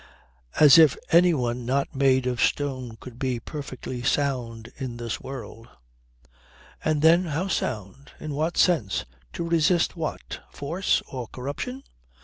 [0.59, 5.67] As if anyone not made of stone could be perfectly sound in this world.
[6.83, 8.11] And then how sound?
[8.19, 10.39] In what sense to resist what?
[10.51, 11.83] Force or corruption?